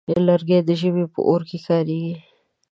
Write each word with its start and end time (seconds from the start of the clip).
لرګی 0.27 0.59
د 0.67 0.69
ژمي 0.79 1.05
په 1.13 1.19
اور 1.29 1.41
کې 1.49 1.57
کارېږي. 1.67 2.15